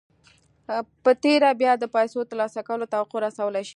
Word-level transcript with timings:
په 1.03 1.11
تېره 1.23 1.49
بیا 1.61 1.73
د 1.79 1.83
پیسو 1.95 2.19
ترلاسه 2.29 2.59
کولو 2.67 2.91
توقع 2.93 3.19
رسولای 3.25 3.63
شئ 3.67 3.69